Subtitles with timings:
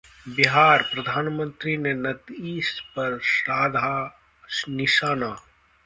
[0.27, 3.93] बिहार: प्रधानमंत्री ने नीतीश पर साधा
[4.69, 5.35] निशाना